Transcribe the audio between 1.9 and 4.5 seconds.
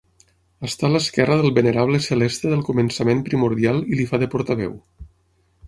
celeste del començament primordial i li fa de